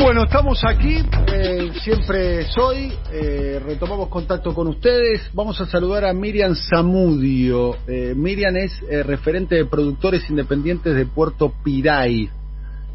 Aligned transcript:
Bueno, 0.00 0.22
estamos 0.22 0.62
aquí, 0.64 1.02
eh, 1.26 1.72
siempre 1.82 2.44
soy, 2.44 2.92
eh, 3.12 3.60
retomamos 3.62 4.08
contacto 4.08 4.54
con 4.54 4.68
ustedes. 4.68 5.28
Vamos 5.34 5.60
a 5.60 5.66
saludar 5.66 6.04
a 6.04 6.12
Miriam 6.12 6.54
Zamudio. 6.54 7.74
Eh, 7.88 8.14
Miriam 8.16 8.56
es 8.56 8.80
eh, 8.88 9.02
referente 9.02 9.56
de 9.56 9.64
productores 9.64 10.30
independientes 10.30 10.94
de 10.94 11.04
Puerto 11.04 11.52
Piray. 11.64 12.30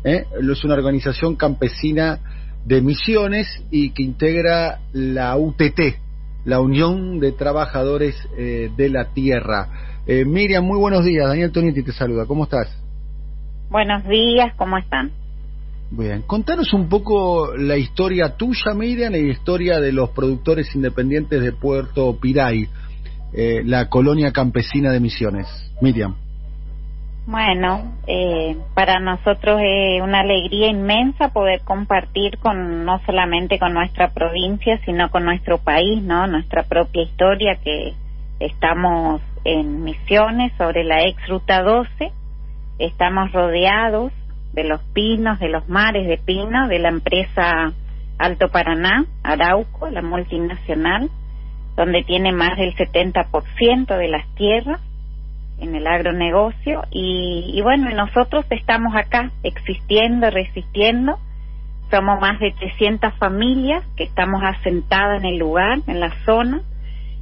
¿eh? 0.05 0.25
Es 0.39 0.63
una 0.63 0.75
organización 0.75 1.35
campesina 1.35 2.19
de 2.63 2.81
misiones 2.81 3.47
y 3.69 3.89
que 3.89 4.03
integra 4.03 4.79
la 4.93 5.35
UTT, 5.35 5.81
la 6.45 6.61
Unión 6.61 7.19
de 7.19 7.33
Trabajadores 7.33 8.15
de 8.37 8.89
la 8.89 9.13
Tierra. 9.13 10.01
Miriam, 10.07 10.63
muy 10.63 10.79
buenos 10.79 11.03
días. 11.03 11.27
Daniel 11.27 11.51
Tonietti 11.51 11.83
te 11.83 11.91
saluda. 11.91 12.25
¿Cómo 12.25 12.45
estás? 12.45 12.81
Buenos 13.69 14.07
días, 14.07 14.53
¿cómo 14.55 14.77
están? 14.77 15.22
Bien, 15.95 16.23
contanos 16.23 16.73
un 16.73 16.89
poco 16.89 17.55
la 17.55 17.77
historia 17.77 18.35
tuya, 18.35 18.73
Miriam, 18.73 19.13
y 19.13 19.27
la 19.27 19.31
historia 19.31 19.79
de 19.79 19.91
los 19.91 20.09
productores 20.09 20.73
independientes 20.73 21.39
de 21.39 21.51
Puerto 21.51 22.17
Piray, 22.19 22.67
eh, 23.31 23.61
la 23.63 23.89
colonia 23.89 24.31
campesina 24.31 24.91
de 24.91 24.99
Misiones. 24.99 25.45
Miriam. 25.81 26.15
Bueno, 27.27 27.93
eh, 28.07 28.57
para 28.73 28.99
nosotros 28.99 29.61
es 29.63 30.01
una 30.01 30.21
alegría 30.21 30.67
inmensa 30.67 31.29
poder 31.29 31.61
compartir 31.61 32.39
con 32.39 32.85
no 32.85 32.99
solamente 33.05 33.59
con 33.59 33.75
nuestra 33.75 34.09
provincia, 34.15 34.79
sino 34.85 35.11
con 35.11 35.25
nuestro 35.25 35.59
país, 35.59 36.01
¿no? 36.01 36.25
Nuestra 36.25 36.63
propia 36.63 37.03
historia 37.03 37.59
que 37.63 37.93
estamos 38.39 39.21
en 39.45 39.83
Misiones 39.83 40.53
sobre 40.57 40.85
la 40.85 41.03
ex 41.03 41.27
ruta 41.27 41.61
12, 41.61 42.11
estamos 42.79 43.31
rodeados 43.31 44.11
de 44.53 44.63
los 44.63 44.81
pinos, 44.93 45.39
de 45.39 45.49
los 45.49 45.67
mares 45.67 46.07
de 46.07 46.17
pinos, 46.17 46.69
de 46.69 46.79
la 46.79 46.89
empresa 46.89 47.73
Alto 48.17 48.49
Paraná, 48.49 49.05
Arauco, 49.23 49.89
la 49.89 50.01
multinacional, 50.01 51.09
donde 51.75 52.03
tiene 52.03 52.31
más 52.31 52.57
del 52.57 52.75
70% 52.75 53.97
de 53.97 54.07
las 54.07 54.27
tierras 54.35 54.79
en 55.59 55.75
el 55.75 55.87
agronegocio 55.87 56.83
y, 56.91 57.51
y 57.53 57.61
bueno, 57.61 57.89
nosotros 57.91 58.45
estamos 58.49 58.95
acá 58.95 59.31
existiendo, 59.43 60.29
resistiendo. 60.29 61.17
Somos 61.89 62.19
más 62.19 62.39
de 62.39 62.51
300 62.51 63.13
familias 63.15 63.83
que 63.95 64.03
estamos 64.03 64.41
asentadas 64.43 65.21
en 65.23 65.29
el 65.29 65.37
lugar, 65.37 65.79
en 65.87 65.99
la 65.99 66.11
zona, 66.25 66.61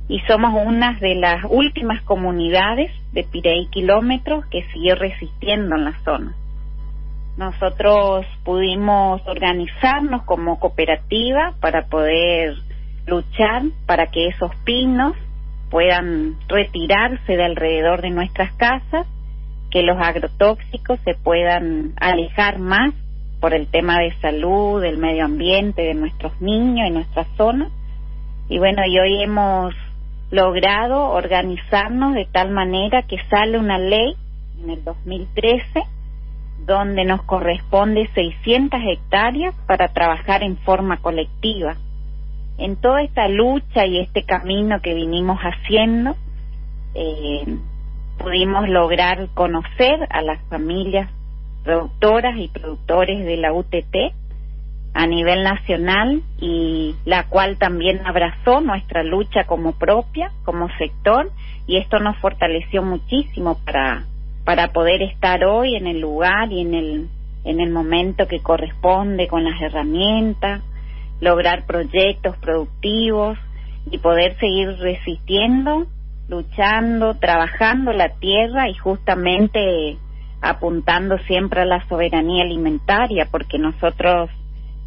y 0.08 0.20
somos 0.28 0.54
una 0.66 0.94
de 0.94 1.16
las 1.16 1.46
últimas 1.50 2.02
comunidades 2.04 2.92
de 3.14 3.24
Pirey 3.24 3.68
Kilómetros 3.68 4.46
que 4.48 4.64
siguió 4.74 4.96
resistiendo 4.96 5.76
en 5.76 5.86
la 5.86 5.94
zona. 6.04 6.36
Nosotros 7.38 8.26
pudimos 8.44 9.22
organizarnos 9.26 10.24
como 10.24 10.60
cooperativa 10.60 11.54
para 11.62 11.88
poder 11.88 12.56
luchar 13.08 13.64
para 13.86 14.08
que 14.08 14.28
esos 14.28 14.52
pinos 14.64 15.16
puedan 15.70 16.36
retirarse 16.48 17.38
de 17.38 17.44
alrededor 17.44 18.02
de 18.02 18.10
nuestras 18.10 18.52
casas, 18.54 19.08
que 19.72 19.82
los 19.84 19.98
agrotóxicos 19.98 21.00
se 21.06 21.16
puedan 21.16 21.94
alejar 22.00 22.60
más 22.60 22.94
por 23.40 23.54
el 23.54 23.68
tema 23.68 24.00
de 24.00 24.14
salud, 24.20 24.82
del 24.82 24.98
medio 24.98 25.26
ambiente, 25.26 25.82
de 25.82 25.94
nuestros 25.94 26.40
niños 26.42 26.88
y 26.88 26.92
nuestra 26.92 27.26
zona. 27.38 27.70
Y 28.50 28.60
bueno, 28.60 28.82
y 28.86 29.00
hoy 29.00 29.24
hemos 29.24 29.74
logrado 30.30 31.10
organizarnos 31.10 32.14
de 32.14 32.26
tal 32.26 32.52
manera 32.52 33.04
que 33.04 33.18
sale 33.30 33.58
una 33.58 33.78
ley 33.78 34.16
en 34.62 34.70
el 34.70 34.84
2013 34.84 35.84
donde 36.66 37.06
nos 37.06 37.24
corresponde 37.24 38.10
600 38.14 38.80
hectáreas 38.88 39.56
para 39.68 39.88
trabajar 39.90 40.44
en 40.44 40.58
forma 40.58 40.98
colectiva. 40.98 41.76
En 42.58 42.76
toda 42.76 43.02
esta 43.02 43.28
lucha 43.28 43.86
y 43.86 44.00
este 44.00 44.24
camino 44.24 44.82
que 44.82 44.94
vinimos 44.94 45.40
haciendo, 45.40 46.16
eh, 46.94 47.58
pudimos 48.18 48.70
lograr 48.70 49.30
conocer 49.34 50.08
a 50.10 50.22
las 50.22 50.40
familias 50.50 51.10
productoras 51.64 52.38
y 52.38 52.48
productores 52.50 53.26
de 53.26 53.38
la 53.38 53.54
UTT 53.54 54.14
a 54.94 55.08
nivel 55.08 55.44
nacional 55.44 56.22
y 56.38 56.96
la 57.06 57.28
cual 57.28 57.58
también 57.58 58.06
abrazó 58.06 58.62
nuestra 58.62 59.04
lucha 59.04 59.46
como 59.46 59.72
propia, 59.74 60.32
como 60.44 60.68
sector, 60.78 61.32
y 61.66 61.78
esto 61.78 62.00
nos 62.00 62.18
fortaleció 62.18 62.84
muchísimo 62.84 63.58
para 63.64 64.06
para 64.52 64.74
poder 64.74 65.02
estar 65.02 65.46
hoy 65.46 65.78
en 65.78 65.88
el 65.88 66.02
lugar 66.02 66.52
y 66.52 66.60
en 66.60 66.74
el 66.74 67.10
en 67.46 67.62
el 67.62 67.72
momento 67.72 68.28
que 68.28 68.42
corresponde 68.42 69.30
con 69.30 69.46
las 69.46 69.62
herramientas, 69.62 70.62
lograr 71.22 71.66
proyectos 71.66 72.36
productivos 72.36 73.38
y 73.90 73.98
poder 74.00 74.38
seguir 74.40 74.78
resistiendo, 74.78 75.88
luchando, 76.28 77.14
trabajando 77.14 77.94
la 77.94 78.10
tierra 78.20 78.68
y 78.68 78.74
justamente 78.74 79.98
apuntando 80.42 81.18
siempre 81.20 81.62
a 81.62 81.66
la 81.66 81.88
soberanía 81.88 82.44
alimentaria, 82.44 83.30
porque 83.32 83.58
nosotros 83.58 84.30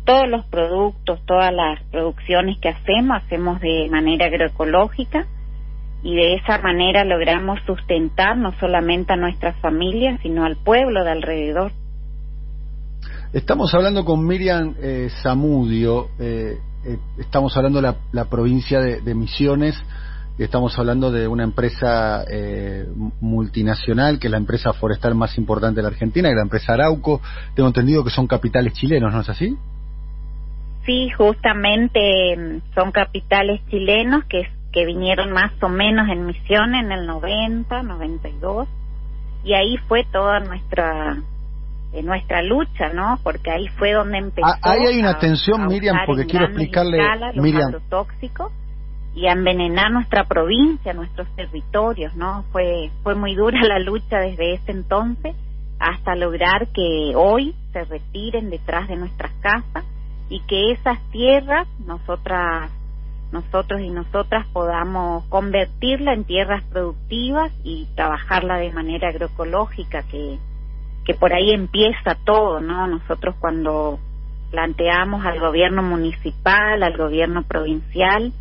todos 0.04 0.28
los 0.28 0.44
productos, 0.44 1.24
todas 1.24 1.54
las 1.54 1.82
producciones 1.84 2.58
que 2.58 2.68
hacemos, 2.68 3.16
hacemos 3.16 3.60
de 3.60 3.88
manera 3.90 4.26
agroecológica 4.26 5.26
y 6.04 6.14
de 6.14 6.34
esa 6.34 6.58
manera 6.58 7.02
logramos 7.02 7.58
sustentar 7.66 8.36
no 8.36 8.52
solamente 8.60 9.14
a 9.14 9.16
nuestras 9.16 9.58
familias, 9.60 10.20
sino 10.22 10.44
al 10.44 10.56
pueblo 10.56 11.02
de 11.02 11.10
alrededor. 11.10 11.72
Estamos 13.32 13.74
hablando 13.74 14.04
con 14.04 14.24
Miriam 14.24 14.74
eh, 14.80 15.08
Zamudio, 15.22 16.10
eh, 16.20 16.58
eh, 16.84 16.98
estamos 17.18 17.56
hablando 17.56 17.80
de 17.80 17.88
la, 17.88 17.96
la 18.12 18.26
provincia 18.26 18.80
de, 18.80 19.00
de, 19.00 19.14
Misiones, 19.14 19.82
estamos 20.38 20.78
hablando 20.78 21.10
de 21.10 21.26
una 21.26 21.44
empresa 21.44 22.24
eh, 22.30 22.86
multinacional, 23.20 24.18
que 24.18 24.26
es 24.26 24.30
la 24.30 24.36
empresa 24.36 24.72
forestal 24.74 25.14
más 25.14 25.38
importante 25.38 25.76
de 25.76 25.82
la 25.82 25.88
Argentina, 25.88 26.28
que 26.28 26.32
es 26.32 26.36
la 26.36 26.42
empresa 26.42 26.74
Arauco. 26.74 27.22
Tengo 27.54 27.68
entendido 27.68 28.04
que 28.04 28.10
son 28.10 28.26
capitales 28.26 28.74
chilenos, 28.74 29.12
¿no 29.12 29.20
es 29.20 29.28
así? 29.28 29.56
Sí, 30.84 31.08
justamente 31.16 32.36
mm, 32.36 32.74
son 32.74 32.92
capitales 32.92 33.60
chilenos 33.70 34.24
que 34.24 34.40
que 34.74 34.84
vinieron 34.84 35.30
más 35.30 35.52
o 35.62 35.68
menos 35.68 36.08
en 36.08 36.26
misión 36.26 36.74
en 36.74 36.90
el 36.90 37.06
90, 37.06 37.82
92 37.84 38.68
y 39.44 39.54
ahí 39.54 39.76
fue 39.86 40.04
toda 40.10 40.40
nuestra 40.40 41.16
eh, 41.92 42.02
nuestra 42.02 42.42
lucha, 42.42 42.88
¿no? 42.92 43.20
Porque 43.22 43.52
ahí 43.52 43.68
fue 43.78 43.92
donde 43.92 44.18
empezó. 44.18 44.48
Ah, 44.48 44.58
ahí 44.62 44.86
hay 44.86 44.98
una 44.98 45.16
tensión, 45.16 45.68
Miriam, 45.68 45.96
porque 46.06 46.26
quiero 46.26 46.46
explicarle, 46.46 46.98
los 47.34 47.36
Miriam, 47.36 47.68
agrotóxicos 47.68 48.50
y 49.14 49.28
a 49.28 49.32
envenenar 49.32 49.92
nuestra 49.92 50.24
provincia, 50.24 50.92
nuestros 50.92 51.28
territorios, 51.36 52.16
¿no? 52.16 52.44
Fue 52.50 52.90
fue 53.04 53.14
muy 53.14 53.36
dura 53.36 53.62
la 53.62 53.78
lucha 53.78 54.18
desde 54.18 54.54
ese 54.54 54.72
entonces 54.72 55.36
hasta 55.78 56.16
lograr 56.16 56.66
que 56.74 57.12
hoy 57.14 57.54
se 57.72 57.84
retiren 57.84 58.50
detrás 58.50 58.88
de 58.88 58.96
nuestras 58.96 59.32
casas 59.34 59.84
y 60.28 60.40
que 60.48 60.72
esas 60.72 60.98
tierras 61.12 61.68
nosotras 61.86 62.72
nosotros 63.34 63.80
y 63.80 63.90
nosotras 63.90 64.46
podamos 64.52 65.24
convertirla 65.24 66.14
en 66.14 66.24
tierras 66.24 66.62
productivas 66.70 67.52
y 67.64 67.88
trabajarla 67.96 68.58
de 68.58 68.72
manera 68.72 69.08
agroecológica, 69.08 70.04
que, 70.04 70.38
que 71.04 71.14
por 71.14 71.34
ahí 71.34 71.50
empieza 71.50 72.16
todo, 72.24 72.60
¿no? 72.60 72.86
Nosotros 72.86 73.34
cuando 73.40 73.98
planteamos 74.52 75.26
al 75.26 75.40
gobierno 75.40 75.82
municipal, 75.82 76.80
al 76.80 76.96
gobierno 76.96 77.42
provincial, 77.42 78.32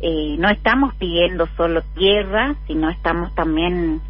eh, 0.00 0.34
no 0.36 0.48
estamos 0.48 0.94
pidiendo 0.96 1.46
solo 1.56 1.82
tierra, 1.94 2.56
sino 2.66 2.90
estamos 2.90 3.32
también 3.36 4.00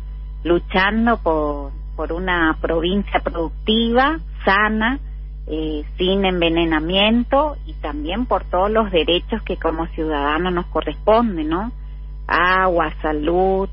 luchando 0.43 1.19
por, 1.19 1.73
por 1.97 2.13
una 2.15 2.57
provincia 2.63 3.21
productiva, 3.21 4.19
sana, 4.47 5.01
eh, 5.47 5.85
sin 5.99 6.25
envenenamiento 6.25 7.57
y 7.67 7.75
también 7.75 8.27
por 8.27 8.45
todos 8.45 8.71
los 8.71 8.91
derechos 8.91 9.43
que 9.43 9.57
como 9.57 9.87
ciudadanos 9.89 10.53
nos 10.53 10.67
corresponden, 10.67 11.49
¿no? 11.49 11.73
Agua, 12.27 12.93
salud, 13.03 13.69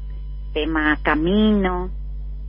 tema 0.53 0.97
camino. 1.03 1.91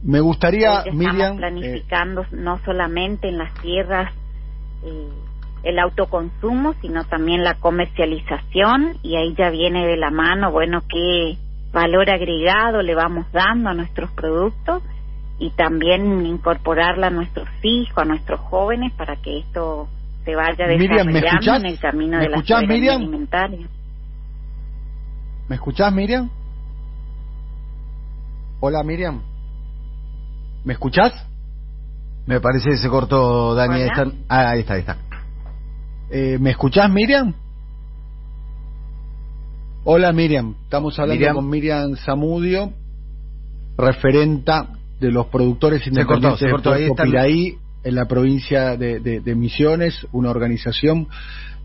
Me 0.03 0.21
gustaría, 0.21 0.85
Miriam, 0.93 1.17
estamos 1.17 1.39
planificando 1.39 2.23
eh... 2.23 2.27
no 2.33 2.59
solamente 2.65 3.29
en 3.29 3.39
las 3.39 3.53
tierras 3.55 4.13
eh, 4.85 5.09
el 5.65 5.79
autoconsumo, 5.79 6.75
sino 6.81 7.05
también 7.05 7.43
la 7.43 7.55
comercialización 7.55 8.99
y 9.03 9.17
ahí 9.17 9.35
ya 9.37 9.51
viene 9.51 9.87
de 9.87 9.97
la 9.97 10.11
mano, 10.11 10.53
bueno, 10.53 10.83
qué 10.89 11.37
valor 11.73 12.09
agregado 12.09 12.81
le 12.83 12.95
vamos 12.95 13.27
dando 13.33 13.71
a 13.71 13.75
nuestros 13.75 14.11
productos 14.13 14.83
y 15.39 15.51
también 15.51 16.27
incorporarla 16.27 17.09
a 17.09 17.11
nuestros 17.11 17.49
hijos, 17.63 17.97
a 17.97 18.05
nuestros 18.05 18.41
jóvenes, 18.41 18.93
para 18.95 19.17
que 19.17 19.39
esto 19.39 19.89
se 20.25 20.35
vaya 20.35 20.67
desarrollando 20.67 21.13
Miriam, 21.13 21.57
en 21.57 21.67
el 21.67 21.79
camino 21.79 22.17
¿Me 22.19 22.23
de 22.25 22.29
la 22.29 22.37
escuchás, 22.37 22.63
Miriam? 22.67 22.97
alimentaria. 22.97 23.69
¿Me 25.49 25.55
escuchás, 25.55 25.93
Miriam? 25.93 26.29
Hola, 28.61 28.83
Miriam. 28.83 29.23
¿Me 30.65 30.73
escuchás? 30.73 31.13
Me 32.27 32.41
parece 32.41 32.71
que 32.71 32.77
se 32.77 32.89
cortó, 32.89 33.55
Dani. 33.55 33.83
Hola. 33.83 33.87
Están... 33.87 34.13
Ah, 34.29 34.51
ahí 34.51 34.61
está, 34.61 34.75
ahí 34.75 34.81
está. 34.81 34.97
Eh, 36.11 36.37
¿Me 36.41 36.51
escuchás, 36.51 36.91
Miriam? 36.91 37.33
Hola, 39.85 40.13
Miriam. 40.13 40.57
Estamos 40.65 40.99
hablando 40.99 41.35
con 41.35 41.49
Miriam 41.49 41.97
Zamudio, 41.97 42.73
referenta 43.79 44.78
de 45.01 45.11
los 45.11 45.27
productores 45.27 45.87
independientes 45.87 46.41
de 46.41 46.51
Puerto 46.51 47.03
Piraí, 47.03 47.57
en 47.85 47.95
la 47.95 48.07
provincia 48.07 48.77
de, 48.77 49.35
Misiones, 49.37 50.07
una 50.13 50.31
organización. 50.31 51.09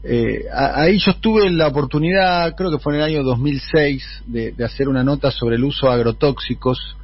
Eh, 0.04 0.46
ahí 0.54 1.00
yo 1.00 1.12
estuve 1.12 1.48
en 1.48 1.58
la 1.58 1.68
oportunidad, 1.68 2.56
creo 2.56 2.72
que 2.72 2.80
fue 2.80 2.94
en 2.94 3.00
el 3.00 3.06
año 3.06 3.24
2006, 3.24 4.24
de, 4.28 4.54
hacer 4.64 4.90
una 4.90 5.04
nota 5.04 5.32
sobre 5.32 5.56
el 5.56 5.64
uso 5.64 5.88
de 5.88 5.94
agrotóxicos 5.94 6.98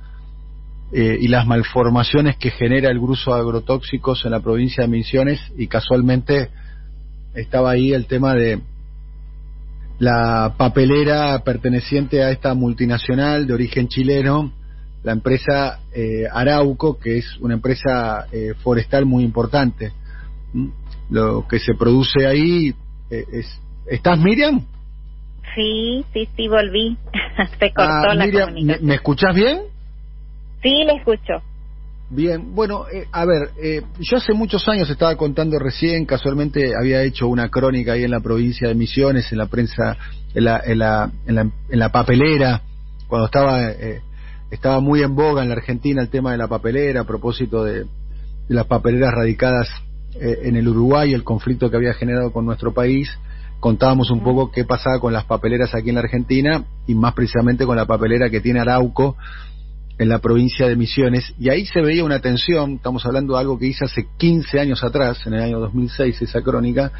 eh, 0.91 1.17
y 1.21 1.27
las 1.27 1.45
malformaciones 1.45 2.37
que 2.37 2.51
genera 2.51 2.89
el 2.89 2.97
uso 2.97 3.33
de 3.33 3.41
agrotóxicos 3.41 4.25
en 4.25 4.31
la 4.31 4.39
provincia 4.41 4.83
de 4.83 4.89
Misiones 4.89 5.39
y 5.57 5.67
casualmente 5.67 6.49
estaba 7.35 7.71
ahí 7.71 7.93
el 7.93 8.05
tema 8.05 8.33
de 8.33 8.59
la 9.99 10.55
papelera 10.57 11.37
perteneciente 11.43 12.23
a 12.23 12.31
esta 12.31 12.53
multinacional 12.53 13.45
de 13.45 13.53
origen 13.53 13.87
chileno, 13.87 14.51
la 15.03 15.11
empresa 15.13 15.79
eh, 15.93 16.25
Arauco, 16.31 16.99
que 16.99 17.17
es 17.19 17.37
una 17.39 17.53
empresa 17.53 18.27
eh, 18.31 18.53
forestal 18.61 19.05
muy 19.05 19.23
importante. 19.23 19.91
Lo 21.09 21.47
que 21.47 21.59
se 21.59 21.73
produce 21.73 22.25
ahí 22.25 22.73
eh, 23.09 23.25
es... 23.31 23.61
¿Estás, 23.87 24.19
Miriam? 24.19 24.65
Sí, 25.55 26.05
sí, 26.13 26.29
sí, 26.35 26.47
volví. 26.47 26.97
se 27.59 27.73
cortó 27.73 28.09
ah, 28.09 28.13
la 28.13 28.29
comunicación. 28.29 28.85
¿me, 28.85 28.95
escuchas 28.95 29.35
bien? 29.35 29.61
Sí, 30.61 30.83
le 30.85 30.93
escucho. 30.93 31.41
Bien, 32.11 32.55
bueno, 32.55 32.85
eh, 32.91 33.05
a 33.11 33.23
ver, 33.23 33.51
eh, 33.61 33.83
yo 33.99 34.17
hace 34.17 34.33
muchos 34.33 34.67
años 34.67 34.89
estaba 34.89 35.15
contando 35.15 35.59
recién, 35.59 36.05
casualmente 36.05 36.73
había 36.75 37.03
hecho 37.03 37.27
una 37.27 37.49
crónica 37.49 37.93
ahí 37.93 38.03
en 38.03 38.09
la 38.09 38.19
provincia 38.19 38.67
de 38.67 38.73
Misiones, 38.73 39.31
en 39.31 39.37
la 39.37 39.45
prensa, 39.45 39.95
en 40.33 40.43
la, 40.43 40.59
en 40.65 40.79
la, 40.79 41.11
en 41.27 41.79
la, 41.79 41.91
papelera, 41.91 42.63
cuando 43.07 43.27
estaba, 43.27 43.69
eh, 43.69 44.01
estaba 44.51 44.79
muy 44.79 45.01
en 45.03 45.15
boga 45.15 45.43
en 45.43 45.49
la 45.49 45.55
Argentina 45.55 46.01
el 46.01 46.09
tema 46.09 46.31
de 46.31 46.37
la 46.37 46.47
papelera, 46.47 47.01
a 47.01 47.05
propósito 47.05 47.63
de, 47.63 47.85
las 48.47 48.65
papeleras 48.65 49.13
radicadas 49.13 49.67
en 50.19 50.55
el 50.55 50.67
Uruguay, 50.67 51.13
el 51.13 51.23
conflicto 51.23 51.69
que 51.69 51.77
había 51.77 51.93
generado 51.93 52.31
con 52.31 52.43
nuestro 52.43 52.73
país. 52.73 53.09
Contábamos 53.59 54.09
un 54.09 54.23
poco 54.23 54.51
qué 54.51 54.65
pasaba 54.65 54.99
con 54.99 55.13
las 55.13 55.25
papeleras 55.25 55.75
aquí 55.75 55.89
en 55.89 55.95
la 55.95 56.01
Argentina 56.01 56.63
y 56.87 56.95
más 56.95 57.13
precisamente 57.13 57.65
con 57.65 57.77
la 57.77 57.85
papelera 57.85 58.29
que 58.29 58.41
tiene 58.41 58.59
Arauco 58.59 59.15
en 59.99 60.07
la 60.07 60.19
provincia 60.19 60.65
de 60.67 60.77
Misiones, 60.77 61.33
y 61.37 61.49
ahí 61.49 61.65
se 61.65 61.81
veía 61.81 62.05
una 62.05 62.19
tensión, 62.19 62.75
estamos 62.75 63.05
hablando 63.05 63.33
de 63.33 63.41
algo 63.41 63.59
que 63.59 63.67
hice 63.67 63.83
hace 63.83 64.07
15 64.17 64.57
años 64.57 64.81
atrás, 64.81 65.19
en 65.27 65.33
el 65.33 65.43
año 65.43 65.59
2006, 65.59 66.21
esa 66.21 66.41
crónica, 66.41 66.93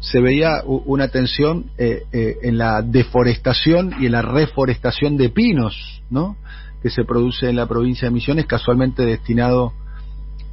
se 0.00 0.20
veía 0.20 0.62
una 0.64 1.08
tensión 1.08 1.66
eh, 1.76 2.04
eh, 2.12 2.38
en 2.42 2.56
la 2.56 2.80
deforestación 2.80 3.94
y 4.00 4.06
en 4.06 4.12
la 4.12 4.22
reforestación 4.22 5.18
de 5.18 5.28
pinos, 5.28 6.02
¿no? 6.08 6.38
Que 6.82 6.90
se 6.90 7.04
produce 7.04 7.48
en 7.48 7.56
la 7.56 7.66
provincia 7.66 8.08
de 8.08 8.14
Misiones, 8.14 8.46
casualmente 8.46 9.04
destinado 9.04 9.72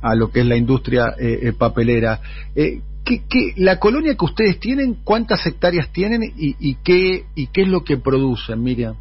a 0.02 0.16
lo 0.16 0.32
que 0.32 0.42
es 0.42 0.46
la 0.46 0.56
industria 0.56 1.14
eh, 1.20 1.54
papelera. 1.58 2.20
¿qué, 2.56 3.22
qué, 3.30 3.54
la 3.56 3.80
colonia 3.80 4.16
que 4.16 4.26
ustedes 4.26 4.60
tienen, 4.60 4.96
cuántas 5.04 5.46
hectáreas 5.46 5.92
tienen 5.92 6.24
y, 6.24 6.56
y, 6.60 6.76
qué, 6.84 7.26
y 7.36 7.48
qué 7.48 7.62
es 7.62 7.68
lo 7.68 7.84
que 7.84 7.98
producen, 7.98 8.62
Miriam? 8.62 8.96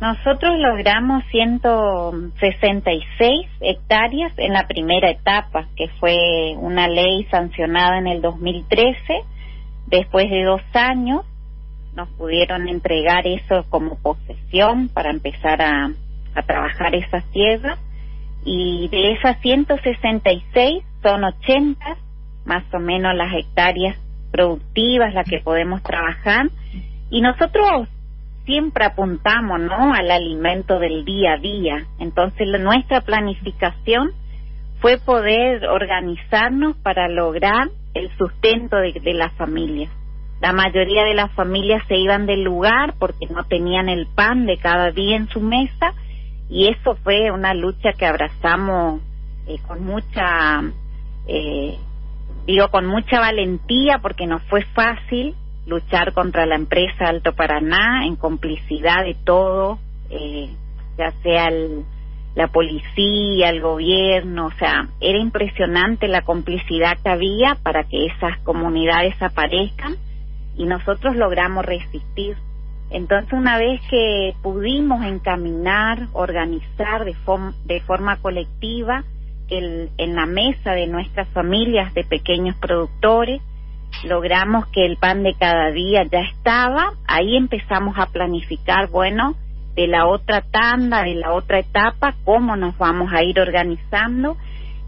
Nosotros 0.00 0.58
logramos 0.58 1.22
166 1.30 3.46
hectáreas 3.60 4.32
en 4.38 4.54
la 4.54 4.66
primera 4.66 5.10
etapa, 5.10 5.68
que 5.76 5.88
fue 6.00 6.54
una 6.56 6.88
ley 6.88 7.26
sancionada 7.30 7.98
en 7.98 8.06
el 8.06 8.22
2013. 8.22 8.96
Después 9.88 10.30
de 10.30 10.44
dos 10.44 10.62
años 10.72 11.26
nos 11.94 12.08
pudieron 12.10 12.68
entregar 12.68 13.26
eso 13.26 13.64
como 13.68 13.98
posesión 13.98 14.88
para 14.88 15.10
empezar 15.10 15.60
a, 15.62 15.90
a 16.34 16.42
trabajar 16.42 16.94
esas 16.94 17.24
tierras. 17.32 17.78
Y 18.44 18.88
de 18.88 19.12
esas 19.12 19.38
166 19.40 20.82
son 21.02 21.24
80 21.24 21.96
más 22.44 22.64
o 22.72 22.78
menos 22.78 23.14
las 23.14 23.32
hectáreas 23.34 23.96
productivas 24.30 25.12
las 25.14 25.28
que 25.28 25.40
podemos 25.40 25.82
trabajar. 25.82 26.48
Y 27.10 27.20
nosotros 27.20 27.88
siempre 28.44 28.84
apuntamos 28.84 29.60
¿no? 29.60 29.92
al 29.92 30.10
alimento 30.10 30.78
del 30.78 31.04
día 31.04 31.34
a 31.34 31.38
día. 31.38 31.86
Entonces 31.98 32.48
nuestra 32.60 33.00
planificación 33.02 34.12
fue 34.80 34.98
poder 34.98 35.66
organizarnos 35.66 36.76
para 36.76 37.08
lograr 37.08 37.68
el 37.94 38.10
sustento 38.16 38.76
de, 38.76 38.92
de 38.92 39.14
la 39.14 39.30
familia. 39.30 39.90
La 40.40 40.52
mayoría 40.52 41.04
de 41.04 41.14
las 41.14 41.30
familias 41.32 41.82
se 41.86 41.96
iban 41.96 42.24
del 42.24 42.42
lugar 42.42 42.94
porque 42.98 43.26
no 43.26 43.44
tenían 43.44 43.90
el 43.90 44.06
pan 44.06 44.46
de 44.46 44.56
cada 44.56 44.90
día 44.90 45.16
en 45.16 45.28
su 45.28 45.40
mesa 45.40 45.92
y 46.48 46.68
eso 46.68 46.96
fue 47.04 47.30
una 47.30 47.52
lucha 47.52 47.92
que 47.92 48.06
abrazamos 48.06 49.02
eh, 49.46 49.58
con 49.66 49.84
mucha, 49.84 50.62
eh, 51.26 51.76
digo, 52.46 52.68
con 52.70 52.86
mucha 52.86 53.20
valentía 53.20 53.98
porque 53.98 54.26
no 54.26 54.38
fue 54.38 54.64
fácil 54.74 55.34
luchar 55.66 56.14
contra 56.14 56.46
la 56.46 56.56
empresa 56.56 57.06
Alto 57.06 57.34
Paraná 57.34 58.06
en 58.06 58.16
complicidad 58.16 59.04
de 59.04 59.16
todo, 59.22 59.78
eh, 60.08 60.48
ya 60.96 61.12
sea 61.22 61.50
la 62.34 62.48
policía, 62.48 63.50
el 63.50 63.60
gobierno, 63.60 64.46
o 64.46 64.52
sea, 64.52 64.88
era 65.00 65.18
impresionante 65.18 66.08
la 66.08 66.22
complicidad 66.22 66.96
que 67.02 67.10
había 67.10 67.56
para 67.62 67.84
que 67.84 68.06
esas 68.06 68.38
comunidades 68.38 69.20
aparezcan 69.20 69.96
y 70.60 70.66
nosotros 70.66 71.16
logramos 71.16 71.64
resistir. 71.64 72.36
Entonces, 72.90 73.32
una 73.32 73.56
vez 73.56 73.80
que 73.88 74.34
pudimos 74.42 75.02
encaminar, 75.06 76.08
organizar 76.12 77.06
de, 77.06 77.16
de 77.64 77.80
forma 77.80 78.18
colectiva 78.18 79.04
el, 79.48 79.88
en 79.96 80.14
la 80.14 80.26
mesa 80.26 80.72
de 80.72 80.86
nuestras 80.86 81.28
familias 81.28 81.94
de 81.94 82.04
pequeños 82.04 82.56
productores, 82.56 83.40
logramos 84.04 84.66
que 84.66 84.84
el 84.84 84.98
pan 84.98 85.22
de 85.22 85.32
cada 85.32 85.70
día 85.70 86.04
ya 86.04 86.20
estaba, 86.20 86.92
ahí 87.08 87.38
empezamos 87.38 87.96
a 87.98 88.06
planificar, 88.06 88.90
bueno, 88.90 89.36
de 89.74 89.86
la 89.86 90.06
otra 90.06 90.42
tanda, 90.42 91.04
de 91.04 91.14
la 91.14 91.32
otra 91.32 91.60
etapa, 91.60 92.16
cómo 92.24 92.54
nos 92.56 92.76
vamos 92.76 93.10
a 93.14 93.22
ir 93.22 93.40
organizando 93.40 94.36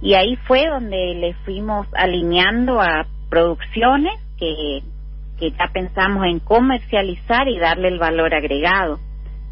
y 0.02 0.14
ahí 0.14 0.36
fue 0.46 0.66
donde 0.68 1.14
le 1.14 1.32
fuimos 1.46 1.86
alineando 1.94 2.78
a 2.78 3.06
producciones 3.30 4.12
que, 4.36 4.82
que 5.42 5.50
ya 5.50 5.66
pensamos 5.72 6.24
en 6.24 6.38
comercializar 6.38 7.48
y 7.48 7.58
darle 7.58 7.88
el 7.88 7.98
valor 7.98 8.32
agregado. 8.32 9.00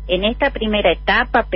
En 0.06 0.22
esta 0.22 0.50
primera 0.50 0.92
etapa 0.92 1.48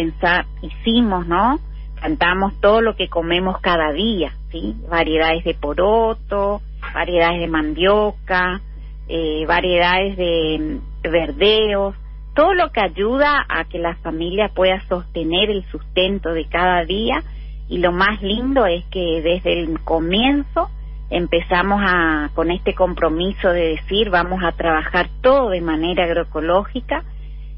hicimos, 0.60 1.28
¿no? 1.28 1.60
Cantamos 2.00 2.60
todo 2.60 2.80
lo 2.80 2.96
que 2.96 3.08
comemos 3.08 3.60
cada 3.60 3.92
día, 3.92 4.32
¿sí? 4.50 4.74
Variedades 4.90 5.44
de 5.44 5.54
poroto, 5.54 6.62
variedades 6.92 7.42
de 7.42 7.46
mandioca, 7.46 8.60
eh, 9.06 9.44
variedades 9.46 10.16
de 10.16 10.80
verdeos, 11.04 11.94
todo 12.34 12.54
lo 12.54 12.72
que 12.72 12.80
ayuda 12.80 13.46
a 13.48 13.66
que 13.66 13.78
la 13.78 13.94
familia 14.02 14.50
pueda 14.52 14.80
sostener 14.88 15.48
el 15.48 15.64
sustento 15.66 16.30
de 16.30 16.46
cada 16.46 16.84
día 16.84 17.22
y 17.68 17.78
lo 17.78 17.92
más 17.92 18.20
lindo 18.20 18.66
es 18.66 18.84
que 18.86 19.22
desde 19.22 19.62
el 19.62 19.78
comienzo 19.84 20.70
empezamos 21.10 21.80
a 21.84 22.30
con 22.34 22.50
este 22.50 22.74
compromiso 22.74 23.50
de 23.50 23.76
decir 23.76 24.10
vamos 24.10 24.42
a 24.42 24.52
trabajar 24.52 25.08
todo 25.20 25.50
de 25.50 25.60
manera 25.60 26.04
agroecológica 26.04 27.04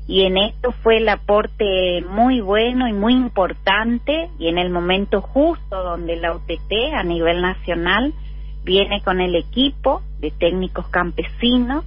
y 0.08 0.22
en 0.22 0.36
esto 0.36 0.72
fue 0.82 0.98
el 0.98 1.08
aporte 1.08 2.04
muy 2.08 2.40
bueno 2.40 2.86
y 2.86 2.92
muy 2.92 3.12
importante 3.12 4.30
y 4.38 4.48
en 4.48 4.58
el 4.58 4.70
momento 4.70 5.20
justo 5.20 5.82
donde 5.82 6.16
la 6.16 6.32
UTT 6.34 6.94
a 6.94 7.02
nivel 7.02 7.42
nacional 7.42 8.14
viene 8.64 9.02
con 9.02 9.20
el 9.20 9.34
equipo 9.34 10.02
de 10.20 10.30
técnicos 10.30 10.88
campesinos 10.88 11.84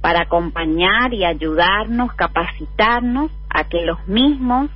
para 0.00 0.22
acompañar 0.22 1.14
y 1.14 1.24
ayudarnos, 1.24 2.12
capacitarnos 2.14 3.30
a 3.48 3.68
que 3.68 3.86
los 3.86 4.06
mismos 4.08 4.68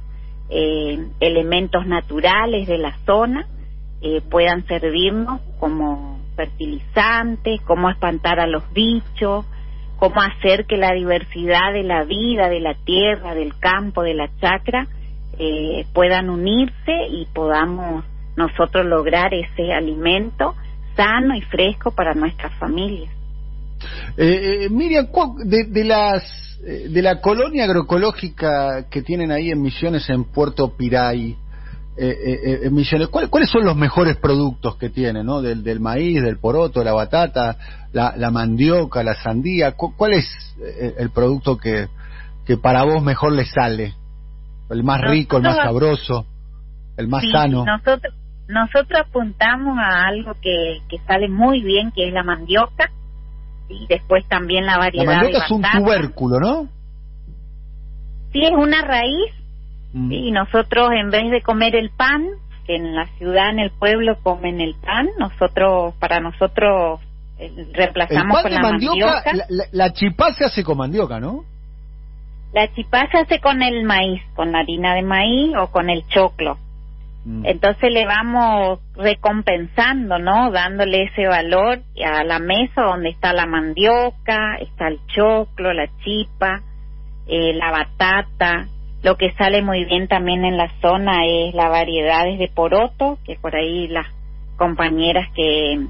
eh, 0.49 0.99
elementos 1.19 1.87
naturales 1.87 2.69
de 2.69 2.79
la 2.79 2.97
zona 3.05 3.47
eh, 4.01 4.21
puedan 4.31 4.65
servirnos 4.67 5.41
como 5.59 6.16
fertilizantes, 6.37 7.61
cómo 7.63 7.91
espantar 7.91 8.39
a 8.39 8.47
los 8.47 8.63
bichos, 8.73 9.47
cómo 9.99 10.21
hacer 10.21 10.67
que 10.67 10.77
la 10.77 10.93
diversidad 10.93 11.73
de 11.73 11.83
la 11.83 12.05
vida, 12.05 12.49
de 12.49 12.61
la 12.61 12.75
tierra, 12.75 13.35
del 13.35 13.59
campo, 13.59 14.03
de 14.03 14.15
la 14.15 14.29
chacra, 14.41 14.87
eh, 15.39 15.87
puedan 15.93 16.31
unirse 16.31 17.07
y 17.11 17.27
podamos 17.35 18.05
nosotros 18.37 18.87
lograr 18.87 19.33
ese 19.35 19.73
alimento 19.73 20.55
sano 20.95 21.35
y 21.35 21.43
fresco 21.43 21.91
para 21.91 22.15
nuestras 22.15 22.55
familias. 22.59 23.13
Eh, 24.17 24.65
eh 24.65 24.69
Miriam, 24.71 25.09
de, 25.45 25.65
de, 25.65 25.85
las 25.85 26.23
eh, 26.67 26.89
de 26.89 27.03
la 27.03 27.21
colonia 27.21 27.65
agroecológica 27.65 28.89
que 28.91 29.03
tienen 29.03 29.31
ahí 29.31 29.51
en 29.51 29.61
Misiones 29.61 30.09
en 30.09 30.25
Puerto 30.25 30.75
Piray, 30.77 31.37
eh, 31.99 32.61
eh 32.65 32.71
Misiones. 32.71 33.09
¿Cuáles 33.09 33.51
son 33.51 33.65
los 33.65 33.77
mejores 33.77 34.17
productos 34.17 34.77
que 34.77 34.91
tienen, 34.91 35.27
¿no? 35.27 35.43
Del, 35.43 35.63
del 35.63 35.81
maíz, 35.81 36.23
del 36.23 36.39
poroto, 36.39 36.85
la 36.85 36.93
batata, 36.93 37.57
la, 37.93 38.15
la 38.17 38.31
mandioca, 38.31 39.03
la 39.03 39.15
sandía. 39.15 39.73
¿Cuál 39.73 40.15
es 40.15 40.27
el 40.99 41.11
producto 41.11 41.57
que, 41.57 41.89
que 42.45 42.57
para 42.57 42.85
vos 42.85 43.03
mejor 43.03 43.33
le 43.33 43.47
sale? 43.47 43.95
El 44.69 44.83
más 44.83 45.01
rico, 45.01 45.37
el 45.37 45.45
más 45.45 45.57
sabroso, 45.57 46.27
el 46.97 47.09
más 47.09 47.23
sano. 47.31 47.65
Nosotros, 47.65 48.13
nosotros 48.49 49.01
apuntamos 49.01 49.79
a 49.79 50.07
algo 50.09 50.35
que, 50.43 50.81
que 50.89 50.99
sale 51.07 51.29
muy 51.29 51.63
bien, 51.63 51.93
que 51.93 52.09
es 52.09 52.13
la 52.13 52.25
mandioca, 52.25 52.91
y 53.69 53.87
después 53.87 54.27
también 54.29 54.67
la 54.67 54.79
variedad. 54.79 55.05
La 55.07 55.17
mandioca 55.19 55.45
es 55.45 55.51
un 55.51 55.63
tubérculo, 55.63 56.41
¿no? 56.41 56.69
Sí, 58.33 58.43
es 58.43 58.51
una 58.51 58.83
raíz, 58.83 59.33
mm. 59.97 60.13
y 60.13 60.31
nosotros 60.31 60.91
en 60.93 61.11
vez 61.11 61.31
de 61.31 61.43
comer 61.43 61.75
el 61.77 61.91
pan, 61.91 62.27
que 62.67 62.77
en 62.77 62.95
la 62.95 63.07
ciudad, 63.19 63.51
en 63.51 63.61
el 63.61 63.71
pueblo 63.71 64.19
comen 64.23 64.61
el 64.61 64.75
pan, 64.75 65.09
nosotros, 65.19 65.95
para 65.99 66.21
nosotros, 66.21 67.01
eh, 67.39 67.51
reemplazamos 67.73 68.43
con 68.43 68.53
la 68.53 68.61
mandioca. 68.61 69.23
La, 69.49 69.65
la 69.73 69.93
chipá 69.93 70.33
se 70.33 70.45
hace 70.45 70.65
con 70.65 70.79
mandioca, 70.79 71.21
¿no? 71.21 71.45
La 72.53 72.73
chipá 72.73 73.07
se 73.11 73.19
hace 73.19 73.41
con 73.41 73.63
el 73.63 73.85
maíz, 73.85 74.23
con 74.35 74.53
la 74.53 74.61
harina 74.61 74.95
de 74.95 75.03
maíz 75.03 75.55
o 75.59 75.71
con 75.71 75.91
el 75.91 76.07
choclo. 76.09 76.59
Mm. 77.27 77.45
Entonces 77.45 77.93
le 77.93 78.07
vamos 78.07 78.79
recompensando, 78.95 80.19
¿no? 80.19 80.51
Dándole 80.51 81.05
ese 81.05 81.27
valor 81.27 81.81
a 82.05 82.25
la 82.25 82.39
mesa 82.39 82.83
donde 82.83 83.11
está 83.11 83.33
la 83.33 83.47
mandioca, 83.47 84.57
está 84.61 84.89
el 84.89 85.01
choclo, 85.09 85.73
la 85.73 85.89
chipa, 86.05 86.63
eh, 87.27 87.53
la 87.55 87.73
batata. 87.73 88.69
Lo 89.03 89.17
que 89.17 89.33
sale 89.33 89.63
muy 89.63 89.85
bien 89.85 90.09
también 90.09 90.45
en 90.45 90.57
la 90.57 90.71
zona 90.81 91.27
es 91.27 91.55
las 91.55 91.71
variedades 91.71 92.39
de 92.39 92.49
poroto, 92.49 93.19
que 93.25 93.37
por 93.37 93.55
ahí 93.55 93.89
las 93.89 94.07
compañeras 94.57 95.29
que 95.35 95.87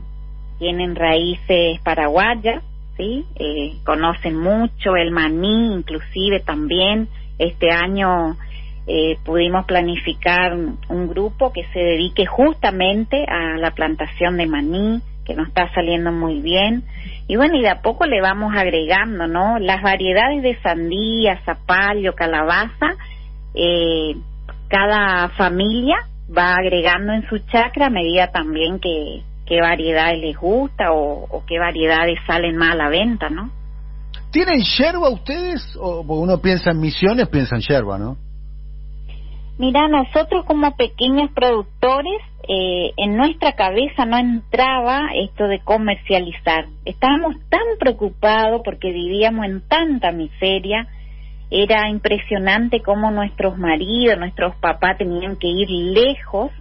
tienen 0.59 0.95
raíces 0.95 1.81
paraguayas. 1.83 2.63
Eh, 2.99 3.75
conocen 3.85 4.37
mucho 4.37 4.97
el 4.97 5.11
maní, 5.11 5.75
inclusive 5.75 6.41
también 6.41 7.09
este 7.39 7.71
año 7.71 8.39
eh, 8.87 9.19
pudimos 9.25 9.67
planificar 9.67 10.55
un 10.55 11.09
grupo 11.09 11.53
que 11.53 11.65
se 11.73 11.79
dedique 11.81 12.25
justamente 12.25 13.27
a 13.29 13.59
la 13.59 13.73
plantación 13.73 14.37
de 14.39 14.47
maní, 14.47 15.03
que 15.27 15.35
nos 15.35 15.49
está 15.49 15.71
saliendo 15.75 16.13
muy 16.13 16.41
bien. 16.41 16.85
Y 17.29 17.37
bueno, 17.37 17.57
y 17.57 17.63
de 17.63 17.71
a 17.71 17.83
poco 17.83 18.07
le 18.07 18.21
vamos 18.21 18.53
agregando, 18.57 19.27
¿no? 19.27 19.59
Las 19.59 19.83
variedades 19.83 20.43
de 20.43 20.61
sandía, 20.63 21.41
zapallo, 21.45 22.15
calabaza, 22.15 22.95
eh, 23.55 24.17
cada 24.69 25.29
familia 25.31 25.97
va 26.37 26.55
agregando 26.55 27.13
en 27.13 27.29
su 27.29 27.39
chacra 27.39 27.87
a 27.87 27.91
medida 27.91 28.31
también 28.31 28.79
que, 28.79 29.23
qué 29.47 29.61
variedades 29.61 30.21
les 30.21 30.37
gusta 30.37 30.93
o, 30.93 31.43
qué 31.47 31.59
variedades 31.59 32.19
salen 32.27 32.57
más 32.57 32.73
a 32.73 32.77
la 32.77 32.89
venta, 32.89 33.31
¿no? 33.31 33.51
¿Tienen 34.31 34.61
yerba 34.61 35.09
ustedes? 35.09 35.77
O 35.81 36.01
uno 36.01 36.39
piensa 36.39 36.73
en 36.73 36.81
misiones, 36.81 37.29
piensa 37.29 37.57
en 37.57 37.63
yerba, 37.63 37.97
¿no? 37.97 38.17
Mira, 39.59 39.89
nosotros 39.89 40.45
como 40.45 40.77
pequeños 40.77 41.31
productores, 41.33 42.21
eh, 42.47 42.93
en 42.99 43.17
nuestra 43.17 43.53
cabeza 43.53 44.05
no 44.05 44.19
entraba 44.19 45.09
esto 45.15 45.49
de 45.49 45.61
comercializar. 45.61 46.67
Estábamos 46.85 47.37
tan 47.49 47.79
preocupados 47.81 48.61
porque 48.65 48.93
vivíamos 48.93 49.47
en 49.47 49.63
tanta 49.67 50.13
miseria. 50.13 50.87
Era 51.51 51.89
impresionante 51.89 52.83
cómo 52.83 53.11
nuestros 53.11 53.57
maridos, 53.57 54.19
nuestros 54.19 54.55
papás 54.57 54.99
tenían 54.99 55.37
que 55.37 55.49
ir 55.49 55.71
lejos 55.71 56.53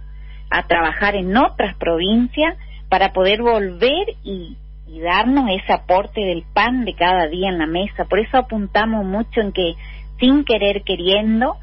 a 0.50 0.62
trabajar 0.66 1.16
en 1.16 1.36
otras 1.36 1.76
provincias 1.76 2.56
para 2.88 3.12
poder 3.12 3.42
volver 3.42 4.06
y, 4.22 4.56
darnos 5.02 5.50
ese 5.50 5.74
aporte 5.74 6.22
del 6.22 6.44
pan 6.54 6.86
de 6.86 6.94
cada 6.94 7.26
día 7.26 7.50
en 7.50 7.58
la 7.58 7.66
mesa. 7.66 8.06
Por 8.06 8.18
eso 8.18 8.38
apuntamos 8.38 9.04
mucho 9.04 9.42
en 9.42 9.52
que, 9.52 9.74
sin 10.18 10.42
querer 10.44 10.84
queriendo, 10.84 11.56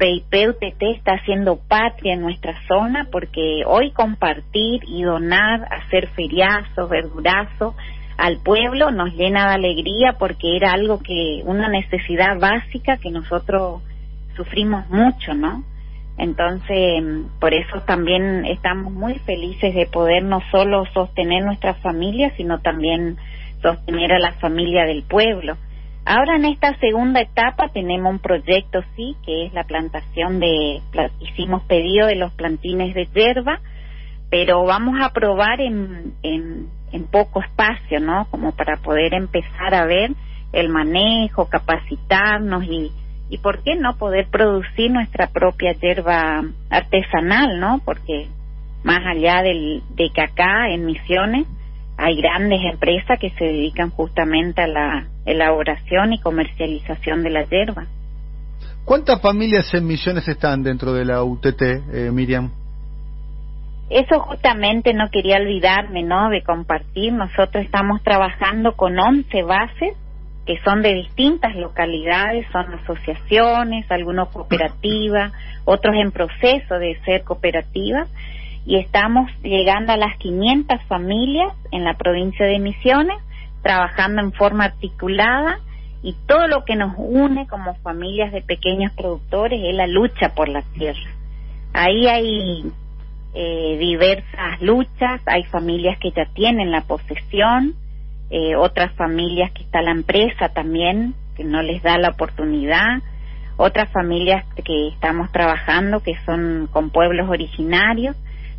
PIP 0.00 0.56
está 0.80 1.12
haciendo 1.12 1.56
patria 1.56 2.14
en 2.14 2.22
nuestra 2.22 2.54
zona 2.66 3.08
porque 3.12 3.64
hoy 3.66 3.90
compartir 3.90 4.80
y 4.88 5.02
donar, 5.02 5.68
hacer 5.70 6.08
feriazos, 6.08 6.88
verdurazos 6.88 7.74
al 8.16 8.38
pueblo 8.38 8.90
nos 8.92 9.14
llena 9.14 9.48
de 9.48 9.54
alegría 9.56 10.14
porque 10.18 10.56
era 10.56 10.72
algo 10.72 11.00
que, 11.00 11.42
una 11.44 11.68
necesidad 11.68 12.38
básica 12.38 12.96
que 12.96 13.10
nosotros 13.10 13.82
sufrimos 14.36 14.88
mucho, 14.88 15.34
¿no? 15.34 15.64
Entonces, 16.16 17.02
por 17.38 17.52
eso 17.52 17.82
también 17.86 18.46
estamos 18.46 18.94
muy 18.94 19.18
felices 19.20 19.74
de 19.74 19.84
poder 19.84 20.22
no 20.22 20.40
solo 20.50 20.84
sostener 20.94 21.44
nuestra 21.44 21.74
familia, 21.74 22.32
sino 22.38 22.60
también 22.60 23.18
sostener 23.60 24.12
a 24.12 24.18
la 24.18 24.32
familia 24.32 24.86
del 24.86 25.02
pueblo. 25.02 25.58
Ahora 26.04 26.36
en 26.36 26.46
esta 26.46 26.74
segunda 26.78 27.20
etapa 27.20 27.68
tenemos 27.68 28.12
un 28.12 28.18
proyecto, 28.18 28.80
sí, 28.96 29.16
que 29.24 29.46
es 29.46 29.52
la 29.52 29.64
plantación 29.64 30.40
de, 30.40 30.80
hicimos 31.20 31.62
pedido 31.64 32.06
de 32.06 32.16
los 32.16 32.32
plantines 32.32 32.94
de 32.94 33.06
hierba, 33.06 33.60
pero 34.30 34.64
vamos 34.64 34.98
a 35.00 35.10
probar 35.10 35.60
en, 35.60 36.14
en, 36.22 36.68
poco 37.10 37.42
espacio, 37.42 38.00
¿no? 38.00 38.26
Como 38.30 38.52
para 38.52 38.76
poder 38.76 39.14
empezar 39.14 39.74
a 39.74 39.84
ver 39.84 40.12
el 40.52 40.68
manejo, 40.68 41.48
capacitarnos 41.48 42.64
y, 42.64 42.92
y 43.28 43.38
por 43.38 43.62
qué 43.62 43.74
no 43.76 43.96
poder 43.96 44.28
producir 44.28 44.90
nuestra 44.90 45.28
propia 45.28 45.72
hierba 45.72 46.44
artesanal, 46.70 47.60
¿no? 47.60 47.80
Porque 47.84 48.28
más 48.84 49.00
allá 49.04 49.42
del, 49.42 49.82
de 49.90 50.10
que 50.10 50.22
acá 50.22 50.70
en 50.70 50.86
Misiones 50.86 51.46
hay 52.00 52.16
grandes 52.16 52.60
empresas 52.72 53.18
que 53.20 53.30
se 53.30 53.44
dedican 53.44 53.90
justamente 53.90 54.62
a 54.62 54.66
la 54.66 55.06
elaboración 55.26 56.12
y 56.14 56.20
comercialización 56.20 57.22
de 57.22 57.30
la 57.30 57.44
hierba. 57.44 57.86
¿Cuántas 58.84 59.20
familias 59.20 59.72
en 59.74 59.86
Misiones 59.86 60.26
están 60.26 60.62
dentro 60.62 60.92
de 60.92 61.04
la 61.04 61.22
UTT, 61.22 61.62
eh, 61.62 62.10
Miriam? 62.12 62.50
Eso 63.90 64.20
justamente 64.20 64.94
no 64.94 65.10
quería 65.10 65.36
olvidarme, 65.36 66.02
¿no? 66.02 66.30
De 66.30 66.42
compartir. 66.42 67.12
Nosotros 67.12 67.64
estamos 67.64 68.02
trabajando 68.02 68.72
con 68.76 68.98
11 68.98 69.42
bases 69.42 69.94
que 70.46 70.58
son 70.64 70.82
de 70.82 70.94
distintas 70.94 71.54
localidades, 71.54 72.46
son 72.50 72.74
asociaciones, 72.74 73.88
algunos 73.90 74.30
cooperativas, 74.30 75.32
otros 75.64 75.94
en 75.94 76.10
proceso 76.10 76.78
de 76.78 76.98
ser 77.04 77.22
cooperativas, 77.22 78.08
y 78.70 78.76
estamos 78.76 79.28
llegando 79.42 79.92
a 79.92 79.96
las 79.96 80.16
500 80.18 80.80
familias 80.84 81.52
en 81.72 81.82
la 81.82 81.94
provincia 81.94 82.46
de 82.46 82.60
Misiones, 82.60 83.16
trabajando 83.64 84.22
en 84.22 84.32
forma 84.32 84.66
articulada, 84.66 85.58
y 86.04 86.14
todo 86.28 86.46
lo 86.46 86.64
que 86.64 86.76
nos 86.76 86.94
une 86.96 87.48
como 87.48 87.74
familias 87.82 88.30
de 88.30 88.42
pequeños 88.42 88.92
productores 88.92 89.60
es 89.60 89.74
la 89.74 89.88
lucha 89.88 90.36
por 90.36 90.48
la 90.48 90.62
tierra. 90.62 91.10
Ahí 91.72 92.06
hay 92.06 92.72
eh, 93.34 93.76
diversas 93.76 94.62
luchas, 94.62 95.20
hay 95.26 95.42
familias 95.42 95.98
que 95.98 96.12
ya 96.12 96.26
tienen 96.26 96.70
la 96.70 96.82
posesión, 96.82 97.74
eh, 98.30 98.54
otras 98.54 98.94
familias 98.94 99.50
que 99.50 99.64
está 99.64 99.82
la 99.82 99.90
empresa 99.90 100.50
también, 100.50 101.14
que 101.36 101.42
no 101.42 101.60
les 101.62 101.82
da 101.82 101.98
la 101.98 102.10
oportunidad, 102.10 103.02
otras 103.56 103.90
familias 103.90 104.44
que 104.64 104.86
estamos 104.86 105.32
trabajando 105.32 106.04
que 106.04 106.14
son 106.24 106.68
con 106.70 106.90
pueblos 106.90 107.28
originarios, 107.28 108.14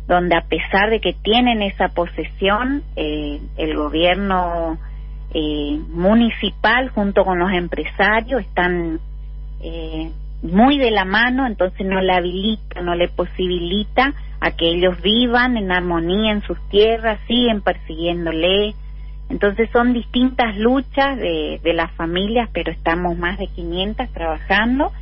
donde 0.06 0.36
a 0.36 0.42
pesar 0.42 0.90
de 0.90 1.00
que 1.00 1.14
tienen 1.14 1.62
esa 1.62 1.88
posesión, 1.88 2.82
eh, 2.96 3.40
el 3.56 3.76
gobierno 3.76 4.78
eh, 5.32 5.78
municipal 5.88 6.90
junto 6.90 7.24
con 7.24 7.38
los 7.38 7.52
empresarios 7.52 8.42
están 8.42 9.00
muy 10.42 10.76
de 10.76 10.90
la 10.90 11.04
mano, 11.04 11.46
entonces 11.46 11.86
no 11.86 12.00
le 12.00 12.12
habilita, 12.12 12.82
no 12.82 12.96
le 12.96 13.08
posibilita 13.08 14.12
a 14.40 14.50
que 14.50 14.70
ellos 14.70 15.00
vivan 15.00 15.56
en 15.56 15.70
armonía 15.70 16.32
en 16.32 16.42
sus 16.42 16.58
tierras, 16.68 17.20
siguen 17.28 17.62
persiguiéndole, 17.62 18.74
entonces 19.32 19.70
son 19.72 19.94
distintas 19.94 20.58
luchas 20.58 21.16
de, 21.16 21.60
las 21.74 21.90
familias, 21.92 22.50
pero 22.52 22.70
estamos 22.70 23.16
más 23.16 23.38
de 23.38 23.46
500 23.46 24.10
trabajando 24.12 24.92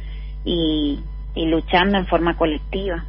y, 0.44 1.00
luchando 1.34 1.98
en 1.98 2.06
forma 2.06 2.36
colectiva. 2.36 3.04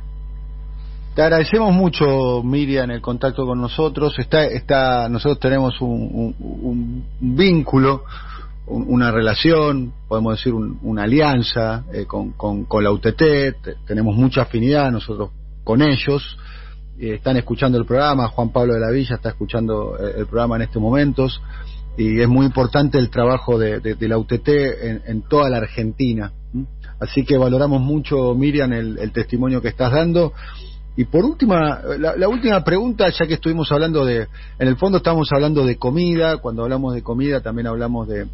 Te 1.16 1.22
agradecemos 1.22 1.74
mucho, 1.74 2.42
Miriam, 2.42 2.90
el 2.90 3.02
contacto 3.02 3.46
con 3.46 3.60
nosotros. 3.60 4.18
Está, 4.18 4.46
está, 4.46 5.10
nosotros 5.10 5.40
tenemos 5.40 5.82
un, 5.82 7.04
vínculo, 7.20 8.06
una 8.66 9.12
relación, 9.12 9.94
podemos 10.08 10.38
decir 10.38 10.54
una 10.54 11.04
alianza 11.04 11.84
eh, 11.92 12.06
con, 12.06 12.32
con, 12.32 12.64
con, 12.64 12.84
la 12.84 12.92
UTT. 12.92 13.22
Tenemos 13.86 14.16
mucha 14.16 14.44
afinidad 14.44 14.90
nosotros 14.90 15.32
con 15.66 15.82
ellos. 15.82 16.38
Eh, 16.98 17.16
están 17.16 17.36
escuchando 17.36 17.78
el 17.78 17.86
programa, 17.86 18.30
Juan 18.30 18.50
Pablo 18.52 18.74
de 18.74 18.80
la 18.80 18.92
Villa 18.92 19.16
está 19.16 19.30
escuchando 19.30 19.98
eh, 20.00 20.14
el 20.20 20.28
programa 20.28 20.56
en 20.56 20.62
estos 20.62 20.82
momentos 20.82 21.42
y 21.98 22.22
es 22.22 22.28
muy 22.30 22.46
importante 22.46 22.98
el 22.98 23.10
trabajo 23.10 23.60
de, 23.60 23.98
la 24.00 24.18
UTT 24.18 24.48
en, 24.48 25.24
toda 25.24 25.50
la 25.50 25.58
Argentina. 25.58 26.32
Así 27.00 27.26
que 27.26 27.38
valoramos 27.38 27.82
mucho, 27.82 28.34
Miriam, 28.34 28.72
el, 28.72 29.12
testimonio 29.12 29.62
que 29.62 29.68
estás 29.68 29.92
dando. 29.92 30.34
Y 30.98 31.06
por 31.06 31.24
última, 31.24 31.82
la, 31.98 32.28
última 32.28 32.64
pregunta, 32.64 33.08
ya 33.10 33.26
que 33.26 33.36
estuvimos 33.36 33.72
hablando 33.72 34.04
de, 34.04 34.28
en 34.60 34.68
el 34.68 34.76
fondo 34.76 34.98
estamos 34.98 35.32
hablando 35.32 35.66
de 35.66 35.78
comida, 35.78 36.38
cuando 36.38 36.64
hablamos 36.64 36.94
de 36.94 37.02
comida 37.02 37.42
también 37.42 37.68
hablamos 37.68 38.10
de, 38.10 38.28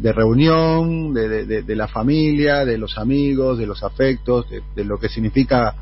de 0.00 0.12
reunión, 0.12 1.14
de, 1.14 1.62
de, 1.62 1.76
la 1.76 1.86
familia, 1.86 2.64
de 2.64 2.76
los 2.76 2.98
amigos, 2.98 3.58
de 3.58 3.66
los 3.66 3.84
afectos, 3.84 4.46
de, 4.74 4.84
lo 4.84 4.98
que 4.98 5.08
significa 5.08 5.76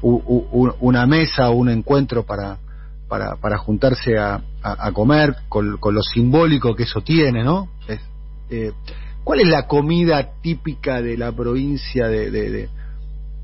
una 0.00 1.06
mesa 1.06 1.50
o 1.50 1.56
un 1.56 1.68
encuentro 1.68 2.24
para, 2.24 2.56
para, 3.06 3.36
para 3.36 3.58
juntarse 3.58 4.16
a, 4.16 4.40
a, 4.62 4.92
comer, 4.92 5.36
con, 5.50 5.76
con, 5.76 5.94
lo 5.94 6.02
simbólico 6.02 6.74
que 6.74 6.84
eso 6.84 7.02
tiene, 7.02 7.44
¿no? 7.44 7.68
Es, 7.86 8.00
eh, 8.48 8.72
¿Cuál 9.24 9.40
es 9.40 9.48
la 9.48 9.66
comida 9.66 10.40
típica 10.40 11.02
de 11.02 11.18
la 11.18 11.32
provincia 11.32 12.08
de, 12.08 12.68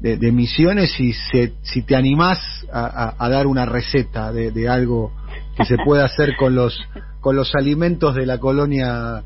de, 0.01 0.17
de, 0.17 0.33
Misiones 0.33 0.93
si, 0.93 1.13
se, 1.13 1.53
si 1.63 1.83
te 1.83 1.97
animás 1.97 2.39
a, 2.73 3.15
a, 3.19 3.29
dar 3.29 3.47
una 3.47 3.65
receta 3.65 4.33
de, 4.33 4.69
algo 4.69 5.13
que 5.57 5.65
se 5.65 5.77
pueda 5.85 6.05
hacer 6.05 6.37
con 6.37 6.55
los, 6.55 6.79
con 7.21 7.35
los 7.35 7.55
alimentos 7.55 8.15
de 8.15 8.27
la 8.27 8.39
colonia 8.39 9.23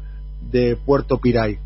de 0.51 0.77
Puerto 0.77 1.19
Piray? 1.19 1.59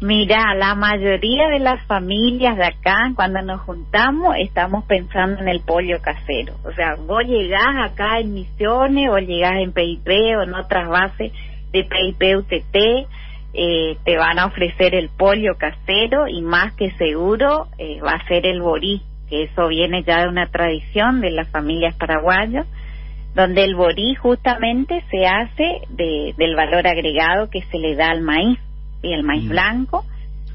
Mira, 0.00 0.54
la 0.54 0.74
mayoría 0.74 1.48
de 1.48 1.58
las 1.58 1.82
familias 1.86 2.58
de 2.58 2.66
acá, 2.66 3.12
cuando 3.14 3.40
nos 3.40 3.62
juntamos, 3.62 4.36
estamos 4.38 4.84
pensando 4.84 5.40
en 5.40 5.48
el 5.48 5.60
pollo 5.60 6.02
casero. 6.02 6.54
O 6.64 6.72
sea, 6.72 6.96
vos 6.96 7.24
llegás 7.24 7.90
acá 7.90 8.20
en 8.20 8.34
Misiones 8.34 9.08
o 9.10 9.16
llegás 9.16 9.54
en 9.56 9.72
PIP 9.72 10.06
o 10.38 10.42
en 10.42 10.54
otras 10.54 10.86
bases 10.88 11.32
de 11.72 11.84
PIP 11.84 12.36
UTT, 12.36 13.08
eh, 13.52 13.96
te 14.04 14.16
van 14.16 14.38
a 14.38 14.46
ofrecer 14.46 14.94
el 14.94 15.08
pollo 15.08 15.56
casero 15.56 16.28
y 16.28 16.42
más 16.42 16.74
que 16.74 16.90
seguro 16.92 17.68
eh, 17.78 18.00
va 18.00 18.12
a 18.12 18.28
ser 18.28 18.46
el 18.46 18.60
borí, 18.60 19.02
que 19.28 19.44
eso 19.44 19.68
viene 19.68 20.02
ya 20.02 20.22
de 20.22 20.28
una 20.28 20.48
tradición 20.48 21.20
de 21.20 21.30
las 21.30 21.48
familias 21.50 21.94
paraguayas, 21.96 22.66
donde 23.34 23.64
el 23.64 23.74
borí 23.74 24.14
justamente 24.14 25.04
se 25.10 25.26
hace 25.26 25.82
de, 25.90 26.34
del 26.36 26.54
valor 26.54 26.86
agregado 26.86 27.50
que 27.50 27.62
se 27.62 27.78
le 27.78 27.94
da 27.94 28.10
al 28.10 28.22
maíz 28.22 28.58
y 29.02 29.12
el 29.12 29.22
maíz 29.22 29.44
mm. 29.44 29.48
blanco. 29.48 30.04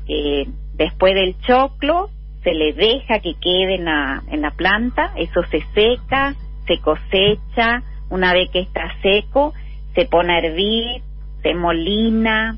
Eh, 0.08 0.48
después 0.74 1.14
del 1.14 1.36
choclo 1.42 2.10
se 2.44 2.54
le 2.54 2.74
deja 2.74 3.20
que 3.20 3.36
quede 3.36 3.76
en 3.76 3.86
la, 3.86 4.24
en 4.30 4.42
la 4.42 4.52
planta, 4.52 5.14
eso 5.16 5.42
se 5.52 5.62
seca, 5.74 6.36
se 6.66 6.80
cosecha, 6.80 7.84
una 8.10 8.34
vez 8.34 8.50
que 8.52 8.60
está 8.60 8.94
seco 9.02 9.54
se 9.96 10.06
pone 10.06 10.34
a 10.34 10.40
hervir, 10.40 11.02
se 11.42 11.54
molina, 11.54 12.58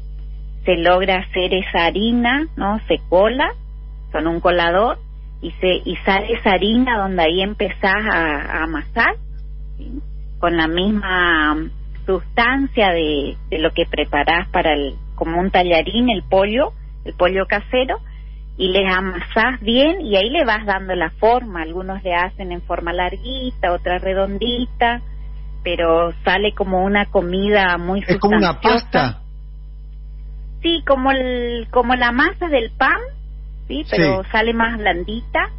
se 0.66 0.78
logra 0.78 1.20
hacer 1.20 1.54
esa 1.54 1.86
harina, 1.86 2.48
¿no? 2.56 2.80
Se 2.88 3.00
cola 3.10 3.54
con 4.12 4.28
un 4.28 4.40
colador 4.40 4.98
y 5.42 5.52
se 5.52 5.82
y 5.86 5.96
sale 6.06 6.34
esa 6.34 6.52
harina 6.52 6.98
donde 6.98 7.24
ahí 7.24 7.42
empezás 7.42 8.06
a, 8.12 8.64
amasar 8.64 9.16
con 10.40 10.56
la 10.56 10.68
misma 10.68 11.58
sustancia 12.06 12.90
de, 12.92 13.38
de 13.50 13.60
lo 13.60 13.72
que 13.72 13.86
preparás 13.86 14.48
para 14.50 14.74
el 14.74 14.96
como 15.16 15.40
un 15.40 15.52
tallarín 15.52 16.10
el 16.10 16.24
pollo, 16.24 16.74
el 17.06 17.14
pollo 17.14 17.46
casero, 17.48 17.98
y 18.58 18.70
les 18.70 18.92
amasás 18.92 19.60
bien 19.62 20.02
y 20.02 20.16
ahí 20.16 20.30
le 20.30 20.46
vas 20.46 20.66
dando 20.66 20.96
la 20.96 21.10
forma. 21.12 21.62
Algunos 21.62 22.04
le 22.04 22.14
hacen 22.14 22.52
en 22.52 22.62
forma 22.62 22.94
larguita, 22.94 23.74
otra 23.74 23.98
redondita, 23.98 25.02
pero 25.64 26.12
sale 26.24 26.54
como 26.54 26.84
una 26.84 27.06
comida 27.08 27.78
muy 27.78 28.04
Es 28.08 28.20
como 28.20 28.38
una 28.38 28.60
pasta. 28.60 29.23
Sí, 30.64 30.84
como 30.88 31.12
el 31.12 31.68
como 31.70 31.94
la 31.96 32.12
masa 32.12 32.48
del 32.48 32.72
pan, 32.72 32.98
sí, 33.68 33.86
pero 33.92 34.24
sale 34.32 34.54
más 34.54 34.80
blandita 34.80 35.52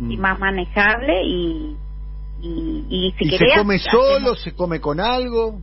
y 0.00 0.16
mm. 0.16 0.20
más 0.20 0.38
manejable 0.40 1.22
y 1.24 1.76
y, 2.40 2.84
y 2.88 3.14
si 3.18 3.36
se 3.36 3.46
come 3.56 3.78
solo, 3.78 4.34
se 4.36 4.54
come 4.54 4.80
con 4.80 5.00
algo. 5.00 5.60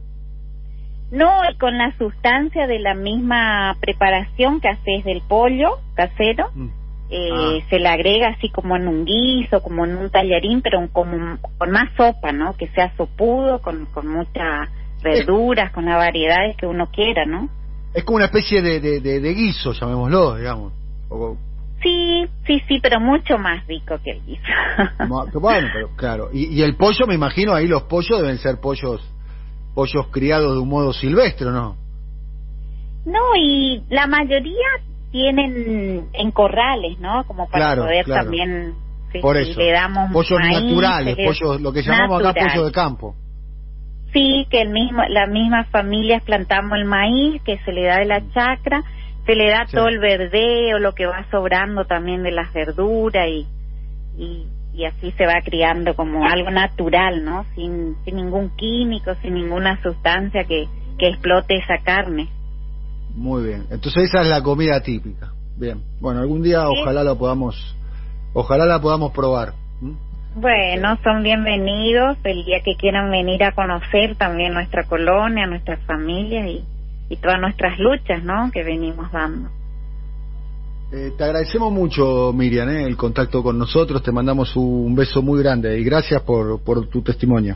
No, 1.11 1.31
con 1.59 1.77
la 1.77 1.95
sustancia 1.97 2.67
de 2.67 2.79
la 2.79 2.93
misma 2.95 3.75
preparación 3.79 4.59
que 4.59 4.69
haces 4.69 5.03
del 5.03 5.21
pollo 5.21 5.79
casero, 5.95 6.49
mm. 6.53 6.67
eh, 7.09 7.29
ah. 7.31 7.65
se 7.69 7.79
le 7.79 7.87
agrega 7.87 8.29
así 8.29 8.49
como 8.49 8.75
en 8.75 8.87
un 8.87 9.05
guiso, 9.05 9.61
como 9.61 9.85
en 9.85 9.95
un 9.97 10.09
tallarín, 10.09 10.61
pero 10.61 10.87
como, 10.91 11.37
con 11.57 11.71
más 11.71 11.89
sopa, 11.95 12.31
¿no? 12.31 12.53
Que 12.57 12.67
sea 12.69 12.95
sopudo, 12.97 13.61
con, 13.61 13.85
con 13.87 14.07
muchas 14.07 14.69
verduras, 15.01 15.71
con 15.71 15.85
las 15.85 15.97
variedades 15.97 16.57
que 16.57 16.65
uno 16.65 16.87
quiera, 16.91 17.25
¿no? 17.25 17.49
Es 17.95 18.03
como 18.03 18.17
una 18.17 18.25
especie 18.25 18.61
de, 18.61 18.79
de, 18.79 19.33
guiso, 19.33 19.71
llamémoslo, 19.71 20.35
digamos. 20.35 20.73
Sí, 21.81 22.25
sí, 22.45 22.61
sí, 22.67 22.79
pero 22.81 22.99
mucho 22.99 23.37
más 23.37 23.65
rico 23.67 23.95
que 24.03 24.11
el 24.11 24.25
guiso. 24.25 24.43
bueno, 25.39 25.69
pero 25.73 25.89
claro. 25.95 26.29
Y, 26.33 26.47
y 26.47 26.61
el 26.61 26.75
pollo, 26.75 27.07
me 27.07 27.15
imagino, 27.15 27.53
ahí 27.53 27.67
los 27.67 27.83
pollos 27.83 28.21
deben 28.21 28.37
ser 28.37 28.59
pollos 28.59 29.01
pollos 29.75 30.07
criados 30.09 30.53
de 30.53 30.59
un 30.59 30.69
modo 30.69 30.93
silvestre, 30.93 31.47
¿no? 31.51 31.75
No, 33.05 33.35
y 33.37 33.83
la 33.89 34.07
mayoría 34.07 34.65
tienen 35.11 36.07
en 36.11 36.31
corrales, 36.31 36.97
¿no? 36.99 37.23
Como 37.27 37.47
para 37.47 37.75
poder 37.75 38.05
también... 38.05 38.73
Por 39.21 39.37
eso, 39.37 39.57
le 39.57 39.71
damos 39.71 40.11
pollos 40.11 40.39
naturales, 40.39 41.15
pollos, 41.15 41.61
lo 41.61 41.71
que 41.71 41.81
llamamos 41.83 42.25
acá 42.25 42.47
pollo 42.49 42.65
de 42.65 42.71
campo. 42.73 43.15
Sí, 44.15 44.47
que 44.49 44.61
el 44.61 44.69
mismo, 44.69 45.03
las 45.09 45.29
mismas 45.29 45.67
familias 45.69 46.23
plantamos 46.23 46.79
el 46.79 46.85
maíz 46.85 47.41
que 47.43 47.59
se 47.59 47.71
le 47.71 47.83
da 47.83 47.97
de 47.97 48.05
la 48.05 48.21
chacra, 48.33 48.81
se 49.25 49.35
le 49.35 49.49
da 49.49 49.67
todo 49.71 49.89
el 49.89 49.99
verdeo, 49.99 50.79
lo 50.79 50.93
que 50.93 51.05
va 51.05 51.29
sobrando 51.29 51.85
también 51.85 52.23
de 52.23 52.31
las 52.31 52.51
verduras 52.53 53.27
y, 53.27 53.45
y 54.17 54.47
y 54.75 54.83
así 54.85 55.11
se 55.13 55.25
va 55.25 55.41
criando 55.43 55.95
como 55.95 56.25
algo 56.25 56.51
natural, 56.51 57.23
¿no? 57.23 57.45
Sin, 57.55 57.95
sin 58.03 58.17
ningún 58.17 58.49
químico, 58.57 59.15
sin 59.21 59.33
ninguna 59.35 59.81
sustancia 59.81 60.43
que, 60.43 60.67
que 60.99 61.07
explote 61.07 61.55
esa 61.55 61.77
carne. 61.83 62.29
Muy 63.13 63.45
bien, 63.45 63.67
entonces 63.71 64.03
esa 64.03 64.21
es 64.21 64.27
la 64.27 64.43
comida 64.43 64.81
típica. 64.81 65.31
Bien, 65.57 65.81
bueno, 66.01 66.19
algún 66.19 66.43
día 66.43 66.67
ojalá 66.67 67.03
la 67.03 67.15
podamos, 67.15 67.55
ojalá 68.33 68.65
la 68.65 68.81
podamos 68.81 69.13
probar. 69.13 69.53
Bueno, 70.35 70.97
son 71.01 71.23
bienvenidos 71.23 72.17
el 72.25 72.43
día 72.43 72.59
que 72.59 72.75
quieran 72.75 73.09
venir 73.09 73.41
a 73.45 73.53
conocer 73.53 74.17
también 74.17 74.53
nuestra 74.53 74.83
colonia, 74.83 75.47
nuestras 75.47 75.79
familias 75.85 76.45
y, 76.47 76.65
y 77.07 77.15
todas 77.15 77.39
nuestras 77.39 77.79
luchas, 77.79 78.21
¿no? 78.21 78.51
Que 78.51 78.61
venimos 78.63 79.09
dando. 79.13 79.49
Eh, 80.91 81.13
te 81.17 81.23
agradecemos 81.23 81.71
mucho, 81.71 82.33
Miriam, 82.33 82.67
eh, 82.67 82.83
el 82.83 82.97
contacto 82.97 83.41
con 83.41 83.57
nosotros. 83.57 84.03
Te 84.03 84.11
mandamos 84.11 84.57
un 84.57 84.93
beso 84.93 85.21
muy 85.21 85.41
grande 85.41 85.79
y 85.79 85.85
gracias 85.85 86.21
por, 86.23 86.61
por 86.65 86.85
tu 86.89 87.01
testimonio. 87.01 87.55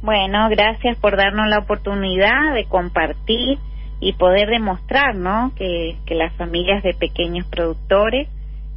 Bueno, 0.00 0.48
gracias 0.50 0.96
por 0.98 1.16
darnos 1.16 1.48
la 1.48 1.58
oportunidad 1.58 2.54
de 2.54 2.66
compartir 2.66 3.58
y 3.98 4.12
poder 4.12 4.48
demostrar, 4.48 5.16
¿no? 5.16 5.50
Que, 5.56 5.96
que 6.06 6.14
las 6.14 6.32
familias 6.34 6.84
de 6.84 6.94
pequeños 6.94 7.48
productores 7.48 8.28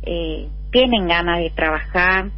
eh, 0.02 0.48
tienen 0.72 1.08
ganas 1.08 1.38
de 1.40 1.52
trabajar, 1.52 2.32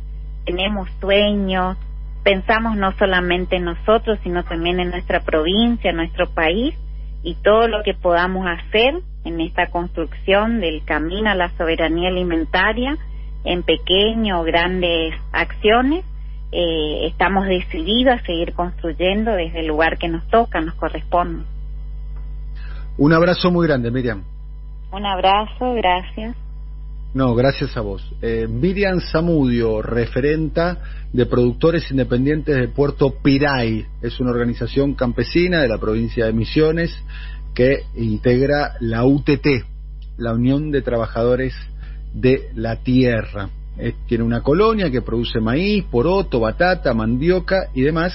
tenemos 0.50 0.90
sueños, 1.00 1.78
pensamos 2.24 2.76
no 2.76 2.92
solamente 2.94 3.58
en 3.58 3.66
nosotros, 3.66 4.18
sino 4.24 4.44
también 4.44 4.80
en 4.80 4.90
nuestra 4.90 5.20
provincia, 5.20 5.92
en 5.92 5.98
nuestro 5.98 6.28
país 6.28 6.74
y 7.22 7.36
todo 7.36 7.68
lo 7.68 7.84
que 7.84 7.94
podamos 7.94 8.48
hacer 8.48 8.96
en 9.26 9.42
esta 9.42 9.68
construcción 9.68 10.60
del 10.60 10.84
camino 10.86 11.30
a 11.30 11.36
la 11.36 11.50
soberanía 11.56 12.10
alimentaria 12.10 12.98
en 13.44 13.62
pequeñas 13.62 14.40
o 14.40 14.44
grandes 14.44 15.14
acciones. 15.34 16.04
Eh, 16.52 17.06
estamos 17.06 17.46
decididos 17.46 18.16
a 18.20 18.26
seguir 18.26 18.54
construyendo 18.54 19.34
desde 19.34 19.60
el 19.60 19.68
lugar 19.68 20.00
que 20.00 20.08
nos 20.08 20.28
toca, 20.30 20.62
nos 20.62 20.74
corresponde. 20.74 21.44
Un 22.98 23.14
abrazo 23.14 23.52
muy 23.52 23.68
grande, 23.68 23.92
Miriam. 23.92 24.24
Un 24.92 25.06
abrazo, 25.06 25.76
gracias. 25.76 26.36
No, 27.12 27.34
gracias 27.34 27.76
a 27.76 27.82
vos. 27.82 28.04
Eh, 28.22 28.48
Miriam 28.48 29.02
Zamudio, 29.02 29.82
referenta 29.82 30.78
de 31.12 31.26
productores 31.26 31.89
independientes 31.89 32.56
de 32.56 32.67
Puerto 32.67 33.15
Piray. 33.24 33.84
Es 34.04 34.19
una 34.19 34.30
organización 34.30 34.93
campesina 34.93 35.60
de 35.62 35.67
la 35.67 35.80
provincia 35.80 36.28
de 36.28 36.34
Misiones 36.34 36.95
que 37.56 37.84
integra 37.95 38.76
la 38.80 39.06
UTT, 39.06 39.48
la 40.17 40.34
Unión 40.34 40.69
de 40.69 40.84
Trabajadores 40.84 41.56
de 42.13 42.52
la 42.54 42.76
Tierra. 42.76 43.50
Eh, 43.80 43.95
tiene 44.08 44.24
una 44.24 44.41
colonia 44.41 44.91
que 44.91 45.02
produce 45.02 45.39
maíz, 45.39 45.86
poroto, 45.86 46.39
batata, 46.39 46.93
mandioca 46.93 47.69
y 47.74 47.82
demás. 47.82 48.13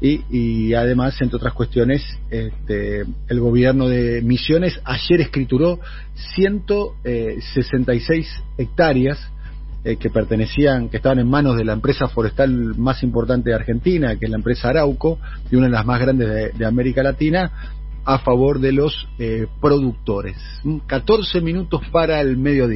Y, 0.00 0.74
además, 0.74 1.20
entre 1.20 1.36
otras 1.36 1.54
cuestiones, 1.54 2.02
este, 2.30 3.04
el 3.28 3.40
gobierno 3.40 3.88
de 3.88 4.20
Misiones 4.22 4.78
ayer 4.84 5.22
escrituró 5.22 5.80
166 6.34 8.28
hectáreas 8.58 9.18
eh, 9.84 9.96
que 9.96 10.10
pertenecían, 10.10 10.90
que 10.90 10.98
estaban 10.98 11.18
en 11.18 11.28
manos 11.28 11.56
de 11.56 11.64
la 11.64 11.72
empresa 11.72 12.08
forestal 12.08 12.76
más 12.76 13.02
importante 13.02 13.48
de 13.50 13.56
Argentina, 13.56 14.16
que 14.16 14.26
es 14.26 14.30
la 14.30 14.36
empresa 14.36 14.68
Arauco, 14.68 15.18
y 15.50 15.56
una 15.56 15.66
de 15.66 15.72
las 15.72 15.86
más 15.86 16.00
grandes 16.00 16.56
de 16.58 16.66
América 16.66 17.02
Latina, 17.02 17.72
a 18.04 18.18
favor 18.18 18.60
de 18.60 18.72
los 18.72 19.08
productores. 19.60 20.36
14 20.86 21.40
minutos 21.40 21.80
para 21.90 22.20
el 22.20 22.36
mediodía. 22.36 22.74